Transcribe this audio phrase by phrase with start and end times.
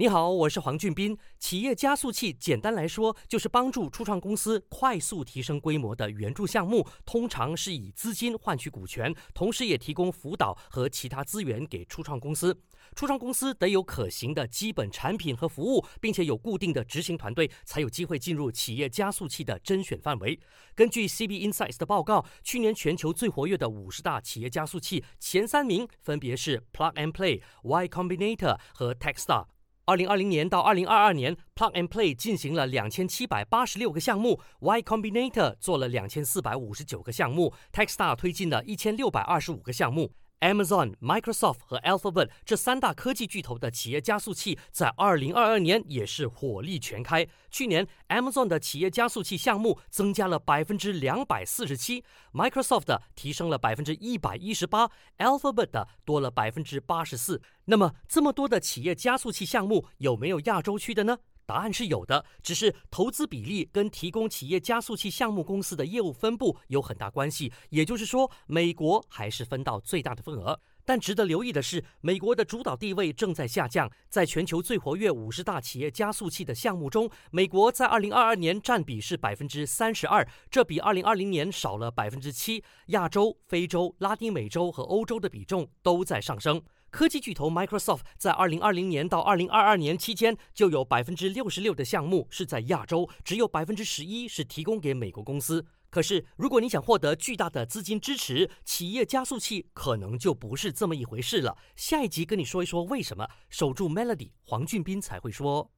[0.00, 1.14] 你好，我是黄俊斌。
[1.38, 12.58] 企业加速器简单来说，就是帮助初创公司快速提升规模的援助项目，通常是以资金换取股权，同时也提供辅导和其他资源给初创公司。
[12.96, 20.40] 初创公司得有可行的基本产品和服务，并且有固定的执行团队，才有机会进入企业加速器的甄选范围。
[20.74, 29.44] 根据 CB Insights 的报告，去年全球最活跃的五十大企业加速器前三名分别是 Plug and Play、Y Combinator 和 TechStar。
[29.90, 40.12] 二零二零年到二零二二年，Plug and Play 进行了两千七百八十六个项目，Y Combinator 做了两千四百五十九个项目，TechStar 推进了一千六百二十五个项目。
[40.40, 47.26] Amazon、Microsoft 和 Alphabet 这三大科技巨头的企业加速器在二零二二年也是火力全开。
[47.50, 57.42] 去年，Amazon 的企业加速器项目增加了百分之两百四十七，Microsoft 的提升了百分之一百一十八，Alphabet 的多了百分之八十四。
[57.66, 61.18] 那么，这么多的企业加速器项目，有没有亚洲区的呢？
[61.50, 67.52] 答案是有的，只是投资比例跟提供企业加速器项目公司的业务分布有很大关系。
[67.70, 70.60] 也就是说，美国还是分到最大的份额。
[70.84, 73.90] 但值得留意的是，美国的主导地位正在下降。
[74.08, 82.62] 在全球最活跃五十大企业加速器的项目中，美国在二零二二年占比是百分之三十二，这比二零二零年少了百分之七。
[82.86, 86.62] 亚洲、非洲、拉丁美洲和欧洲的比重都在上升。
[86.90, 95.64] 科技巨头 Microsoft 在二零二零年到二零二二年期间，就有百分之六十六的项目是在亚洲，只有百分之十一是提供给美国公司。
[95.88, 101.56] 可是，如果你想获得巨大的资金支持，企业加速器可能就不是这么一回事了。
[101.74, 103.28] 下一集跟你说一说为什么。
[103.48, 105.70] 守住 Melody，黄俊斌才会说。